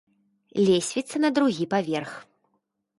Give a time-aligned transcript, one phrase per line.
[0.69, 2.11] Лесвіца на другі паверх.